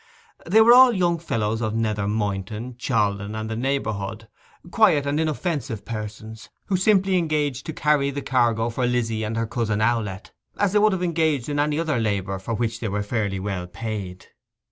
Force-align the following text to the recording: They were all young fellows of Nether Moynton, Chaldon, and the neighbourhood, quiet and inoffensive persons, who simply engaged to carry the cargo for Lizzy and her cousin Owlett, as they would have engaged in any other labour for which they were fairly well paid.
They 0.47 0.61
were 0.61 0.73
all 0.73 0.91
young 0.93 1.19
fellows 1.19 1.61
of 1.61 1.75
Nether 1.75 2.07
Moynton, 2.07 2.75
Chaldon, 2.75 3.35
and 3.35 3.47
the 3.47 3.55
neighbourhood, 3.55 4.27
quiet 4.71 5.05
and 5.05 5.19
inoffensive 5.19 5.85
persons, 5.85 6.49
who 6.65 6.75
simply 6.75 7.17
engaged 7.17 7.67
to 7.67 7.73
carry 7.73 8.09
the 8.09 8.23
cargo 8.23 8.71
for 8.71 8.87
Lizzy 8.87 9.23
and 9.23 9.37
her 9.37 9.45
cousin 9.45 9.79
Owlett, 9.79 10.31
as 10.57 10.73
they 10.73 10.79
would 10.79 10.93
have 10.93 11.03
engaged 11.03 11.49
in 11.49 11.59
any 11.59 11.79
other 11.79 11.99
labour 11.99 12.39
for 12.39 12.55
which 12.55 12.79
they 12.79 12.87
were 12.87 13.03
fairly 13.03 13.39
well 13.39 13.67
paid. 13.67 14.25